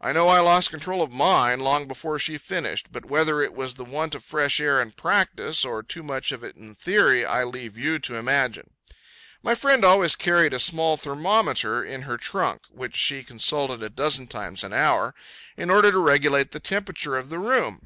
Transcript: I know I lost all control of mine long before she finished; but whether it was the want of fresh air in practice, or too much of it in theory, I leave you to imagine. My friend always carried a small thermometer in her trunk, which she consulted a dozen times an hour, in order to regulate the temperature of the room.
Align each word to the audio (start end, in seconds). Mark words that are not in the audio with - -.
I 0.00 0.12
know 0.12 0.30
I 0.30 0.40
lost 0.40 0.68
all 0.68 0.70
control 0.70 1.02
of 1.02 1.12
mine 1.12 1.60
long 1.60 1.86
before 1.86 2.18
she 2.18 2.38
finished; 2.38 2.90
but 2.90 3.04
whether 3.04 3.42
it 3.42 3.52
was 3.52 3.74
the 3.74 3.84
want 3.84 4.14
of 4.14 4.24
fresh 4.24 4.58
air 4.58 4.80
in 4.80 4.92
practice, 4.92 5.66
or 5.66 5.82
too 5.82 6.02
much 6.02 6.32
of 6.32 6.42
it 6.42 6.56
in 6.56 6.74
theory, 6.74 7.26
I 7.26 7.44
leave 7.44 7.76
you 7.76 7.98
to 7.98 8.14
imagine. 8.16 8.70
My 9.42 9.54
friend 9.54 9.84
always 9.84 10.16
carried 10.16 10.54
a 10.54 10.58
small 10.60 10.96
thermometer 10.96 11.84
in 11.84 12.04
her 12.04 12.16
trunk, 12.16 12.62
which 12.70 12.96
she 12.96 13.22
consulted 13.22 13.82
a 13.82 13.90
dozen 13.90 14.28
times 14.28 14.64
an 14.64 14.72
hour, 14.72 15.14
in 15.58 15.68
order 15.68 15.92
to 15.92 15.98
regulate 15.98 16.52
the 16.52 16.60
temperature 16.60 17.18
of 17.18 17.28
the 17.28 17.38
room. 17.38 17.82